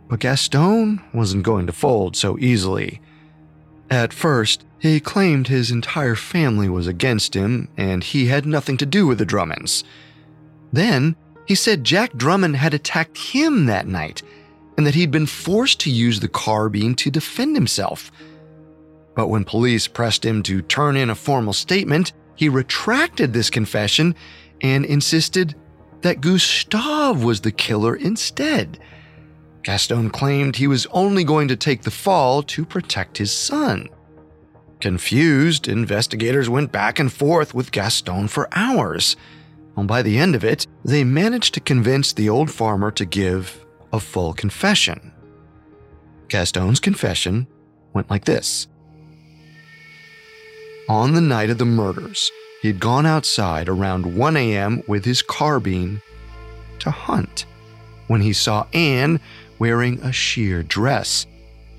[0.09, 3.03] But Gaston wasn't going to fold so easily.
[3.91, 8.87] At first, he claimed his entire family was against him and he had nothing to
[8.87, 9.85] do with the Drummonds.
[10.73, 11.17] Then,
[11.47, 14.23] he said Jack Drummond had attacked him that night
[14.79, 18.11] and that he'd been forced to use the carbine to defend himself.
[19.15, 24.15] But when police pressed him to turn in a formal statement, he retracted this confession
[24.63, 25.55] and insisted
[26.01, 28.79] that Gustave was the killer instead.
[29.63, 33.91] Gaston claimed he was only going to take the fall to protect his son.
[34.81, 39.17] Confused, investigators went back and forth with Gaston for hours.
[39.77, 43.67] And by the end of it, they managed to convince the old farmer to give
[43.93, 45.13] a full confession.
[46.29, 47.47] Gaston's confession
[47.93, 48.67] went like this
[50.91, 52.33] On the night of the murders,
[52.63, 54.83] he'd gone outside around 1 a.m.
[54.89, 56.03] with his carbine
[56.81, 57.45] to hunt
[58.09, 59.21] when he saw Anne
[59.61, 61.29] wearing a sheer dress.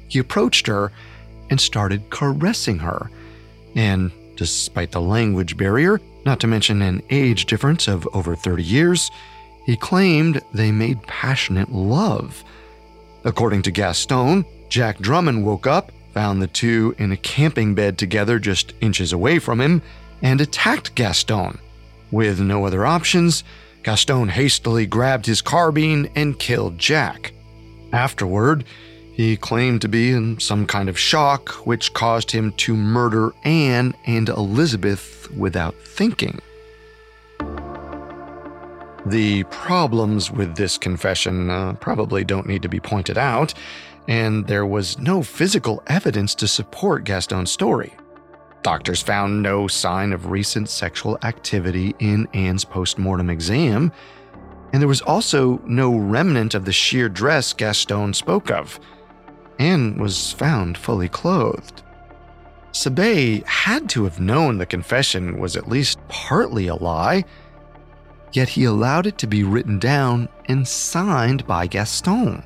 [0.07, 0.93] He approached her
[1.49, 3.12] and started caressing her.
[3.76, 9.12] And despite the language barrier, not to mention an age difference of over 30 years,
[9.66, 12.45] he claimed they made passionate love.
[13.26, 18.39] According to Gaston, Jack Drummond woke up, found the two in a camping bed together
[18.39, 19.82] just inches away from him,
[20.22, 21.59] and attacked Gaston.
[22.12, 23.43] With no other options,
[23.84, 27.34] Gaston hastily grabbed his carbine and killed Jack.
[27.93, 28.66] Afterward,
[29.14, 33.93] he claimed to be in some kind of shock, which caused him to murder Anne
[34.05, 36.39] and Elizabeth without thinking.
[39.05, 43.53] The problems with this confession uh, probably don't need to be pointed out,
[44.12, 47.93] and there was no physical evidence to support Gaston's story.
[48.62, 53.89] Doctors found no sign of recent sexual activity in Anne's postmortem exam,
[54.74, 58.82] and there was also no remnant of the sheer dress Gaston spoke of.
[59.59, 61.82] Anne was found fully clothed.
[62.74, 67.24] Sébeille had to have known the confession was at least partly a lie
[68.34, 72.43] yet he allowed it to be written down and signed by Gaston.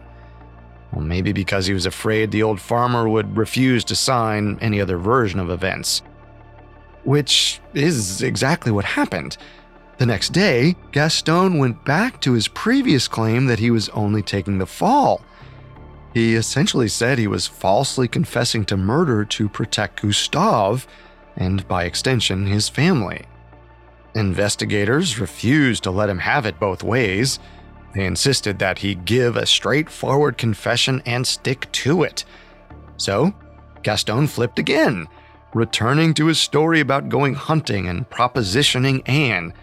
[0.95, 4.97] Well, maybe because he was afraid the old farmer would refuse to sign any other
[4.97, 6.01] version of events.
[7.03, 9.37] Which is exactly what happened.
[9.97, 14.57] The next day, Gaston went back to his previous claim that he was only taking
[14.57, 15.21] the fall.
[16.13, 20.85] He essentially said he was falsely confessing to murder to protect Gustave,
[21.35, 23.25] and by extension, his family.
[24.15, 27.37] Investigators refused to let him have it both ways.
[27.95, 32.25] They insisted that he give a straightforward confession and stick to it.
[32.97, 33.33] So,
[33.81, 35.07] Gaston flipped again,
[35.53, 39.53] returning to his story about going hunting and propositioning Anne.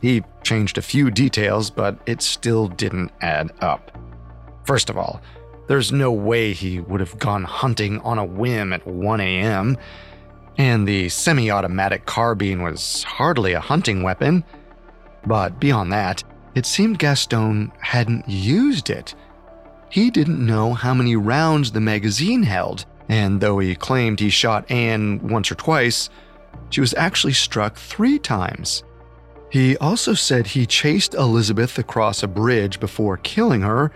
[0.00, 3.90] He changed a few details, but it still didn't add up.
[4.64, 5.20] First of all,
[5.66, 9.76] there's no way he would have gone hunting on a whim at 1 a.m
[10.60, 14.44] and the semi automatic carbine was hardly a hunting weapon.
[15.26, 16.22] But beyond that,
[16.54, 19.14] it seemed Gaston hadn't used it.
[19.88, 24.70] He didn't know how many rounds the magazine held, and though he claimed he shot
[24.70, 26.10] Anne once or twice,
[26.70, 28.84] she was actually struck three times.
[29.50, 33.90] He also said he chased Elizabeth across a bridge before killing her,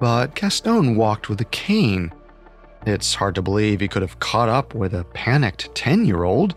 [0.00, 2.12] but Gaston walked with a cane,
[2.86, 6.54] it's hard to believe he could have caught up with a panicked 10 year old.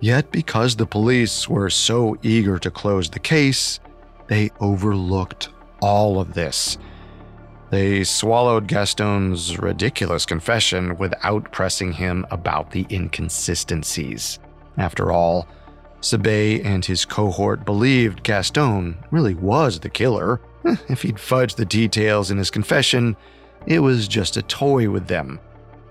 [0.00, 3.80] Yet, because the police were so eager to close the case,
[4.28, 5.50] they overlooked
[5.80, 6.78] all of this.
[7.70, 14.38] They swallowed Gaston's ridiculous confession without pressing him about the inconsistencies.
[14.78, 15.48] After all,
[16.00, 20.40] Sébeille and his cohort believed Gaston really was the killer.
[20.88, 23.16] If he'd fudged the details in his confession,
[23.66, 25.40] it was just a toy with them.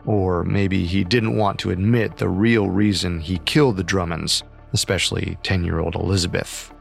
[0.06, 5.38] Or maybe he didn't want to admit the real reason he killed the Drummonds, especially
[5.44, 6.73] 10 year old Elizabeth.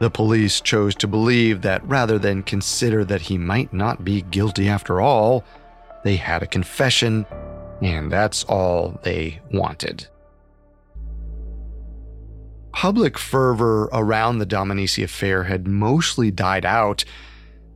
[0.00, 4.68] The police chose to believe that rather than consider that he might not be guilty
[4.68, 5.44] after all,
[6.04, 7.26] they had a confession,
[7.80, 10.08] and that's all they wanted.
[12.72, 17.04] Public fervor around the Dominici affair had mostly died out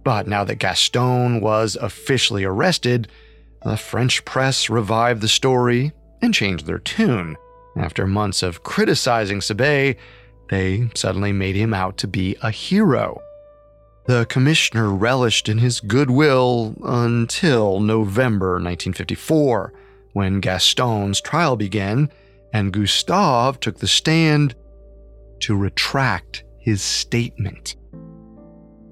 [0.05, 3.09] but now that Gaston was officially arrested,
[3.65, 7.37] the French press revived the story and changed their tune.
[7.77, 9.97] After months of criticizing Sébeille,
[10.51, 13.21] they suddenly made him out to be a hero.
[14.07, 19.73] The commissioner relished in his goodwill until November 1954,
[20.13, 22.11] when Gaston's trial began
[22.53, 24.55] and Gustave took the stand
[25.41, 27.77] to retract his statement.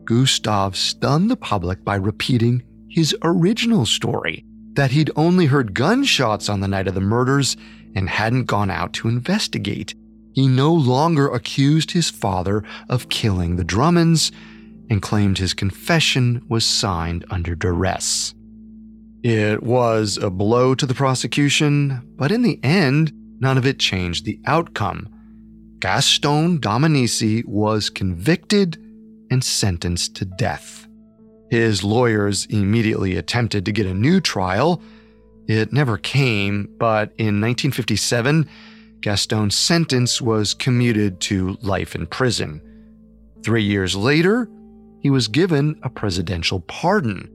[0.04, 4.44] Gustave stunned the public by repeating his original story
[4.74, 7.56] that he'd only heard gunshots on the night of the murders
[7.94, 9.94] and hadn't gone out to investigate.
[10.34, 14.32] He no longer accused his father of killing the Drummonds
[14.88, 18.34] and claimed his confession was signed under duress.
[19.22, 24.24] It was a blow to the prosecution, but in the end, none of it changed
[24.24, 25.08] the outcome.
[25.78, 28.78] Gaston Dominici was convicted
[29.30, 30.86] and sentenced to death.
[31.50, 34.82] His lawyers immediately attempted to get a new trial.
[35.46, 38.48] It never came, but in 1957,
[39.02, 42.62] Gaston's sentence was commuted to life in prison.
[43.44, 44.48] Three years later,
[45.00, 47.28] he was given a presidential pardon.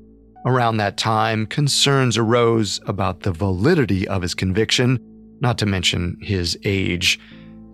[0.45, 4.97] Around that time, concerns arose about the validity of his conviction,
[5.41, 7.19] not to mention his age.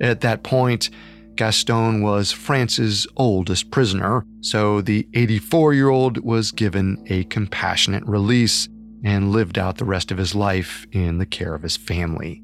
[0.01, 0.89] At that point,
[1.35, 8.67] Gaston was France's oldest prisoner, so the 84 year old was given a compassionate release,
[9.05, 12.42] and lived out the rest of his life in the care of his family.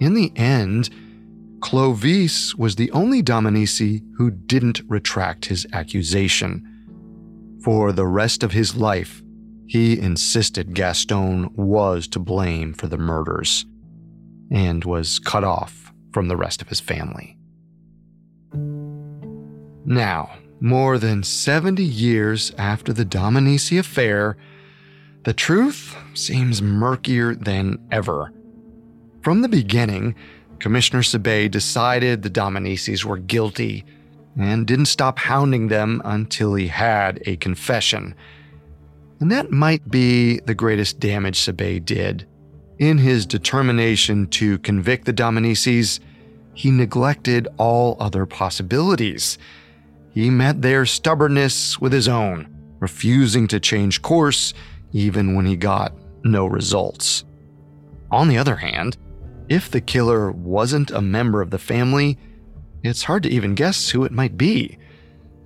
[0.00, 0.90] In the end,
[1.60, 6.62] Clovis was the only Dominici who didn't retract his accusation.
[7.64, 9.22] For the rest of his life,
[9.66, 13.66] he insisted Gaston was to blame for the murders
[14.50, 17.36] and was cut off from the rest of his family.
[19.84, 20.30] Now,
[20.60, 24.36] more than 70 years after the Dominici affair,
[25.24, 28.32] the truth seems murkier than ever.
[29.26, 30.14] From the beginning,
[30.60, 33.84] Commissioner Sébeille decided the Dominicis were guilty
[34.38, 38.14] and didn't stop hounding them until he had a confession.
[39.18, 42.24] And that might be the greatest damage Sébeille did.
[42.78, 45.98] In his determination to convict the Dominicis,
[46.54, 49.38] he neglected all other possibilities.
[50.14, 52.46] He met their stubbornness with his own,
[52.78, 54.54] refusing to change course
[54.92, 57.24] even when he got no results.
[58.12, 58.96] On the other hand,
[59.48, 62.18] if the killer wasn't a member of the family,
[62.82, 64.78] it's hard to even guess who it might be.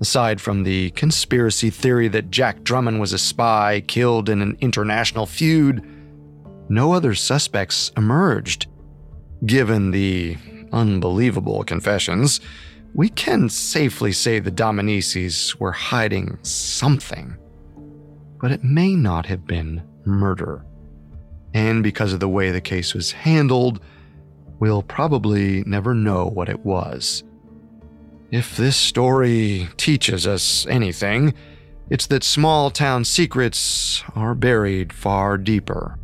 [0.00, 5.26] Aside from the conspiracy theory that Jack Drummond was a spy killed in an international
[5.26, 5.84] feud,
[6.70, 8.66] no other suspects emerged.
[9.44, 10.36] Given the
[10.72, 12.40] unbelievable confessions,
[12.94, 17.36] we can safely say the Dominicis were hiding something.
[18.40, 20.64] But it may not have been murder.
[21.52, 23.80] And because of the way the case was handled,
[24.58, 27.24] we'll probably never know what it was.
[28.30, 31.34] If this story teaches us anything,
[31.88, 35.98] it's that small town secrets are buried far deeper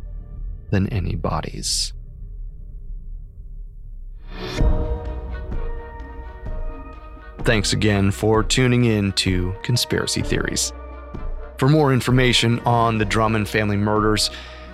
[0.69, 1.93] than any bodies.
[7.43, 10.73] Thanks again for tuning in to Conspiracy Theories.
[11.57, 14.29] For more information on the Drummond family murders,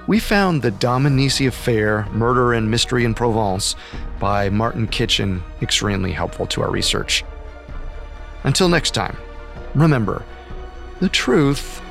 [0.08, 3.76] we found The Dominici Affair Murder and Mystery in Provence
[4.20, 7.24] by Martin Kitchen extremely helpful to our research.
[8.44, 9.16] Until next time,
[9.74, 10.26] remember
[11.00, 11.82] the truth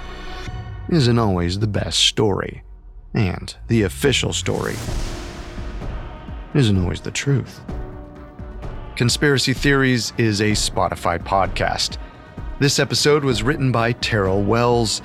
[0.91, 2.63] isn't always the best story,
[3.15, 4.75] and the official story
[6.55, 7.61] isn't always the truth.
[8.97, 11.97] Conspiracy Theories is a Spotify podcast.
[12.59, 15.01] This episode was written by Terrell Wells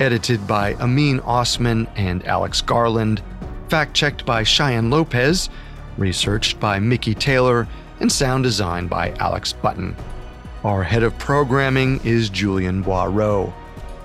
[0.00, 3.22] edited by Amin Osman and Alex Garland,
[3.68, 5.50] fact checked by Cheyenne Lopez,
[5.98, 7.68] researched by Mickey Taylor,
[8.00, 9.94] and sound designed by Alex Button.
[10.64, 13.52] Our head of programming is Julian Boireau.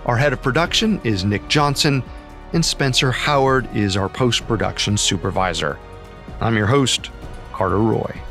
[0.05, 2.03] Our head of production is Nick Johnson,
[2.53, 5.79] and Spencer Howard is our post production supervisor.
[6.41, 7.09] I'm your host,
[7.53, 8.21] Carter Roy.